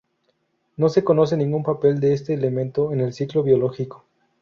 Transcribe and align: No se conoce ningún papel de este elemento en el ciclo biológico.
No 0.77 0.89
se 0.89 1.03
conoce 1.03 1.37
ningún 1.37 1.61
papel 1.61 1.99
de 1.99 2.13
este 2.13 2.33
elemento 2.33 2.91
en 2.91 3.01
el 3.01 3.13
ciclo 3.13 3.43
biológico. 3.43 4.03